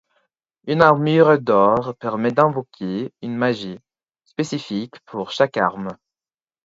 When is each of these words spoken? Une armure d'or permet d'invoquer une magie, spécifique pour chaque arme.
Une 0.65 0.81
armure 0.81 1.39
d'or 1.39 1.93
permet 1.99 2.31
d'invoquer 2.31 3.13
une 3.21 3.35
magie, 3.35 3.77
spécifique 4.25 4.99
pour 5.05 5.29
chaque 5.29 5.57
arme. 5.57 5.89